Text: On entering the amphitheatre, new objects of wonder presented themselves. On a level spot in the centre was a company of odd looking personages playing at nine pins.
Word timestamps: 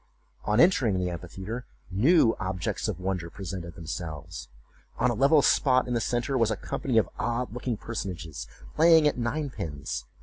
On 0.45 0.59
entering 0.59 0.97
the 0.97 1.11
amphitheatre, 1.11 1.63
new 1.91 2.35
objects 2.39 2.87
of 2.87 2.99
wonder 2.99 3.29
presented 3.29 3.75
themselves. 3.75 4.49
On 4.97 5.11
a 5.11 5.13
level 5.13 5.43
spot 5.43 5.87
in 5.87 5.93
the 5.93 6.01
centre 6.01 6.39
was 6.39 6.49
a 6.49 6.55
company 6.57 6.97
of 6.97 7.07
odd 7.19 7.53
looking 7.53 7.77
personages 7.77 8.47
playing 8.75 9.07
at 9.07 9.19
nine 9.19 9.51
pins. 9.51 10.05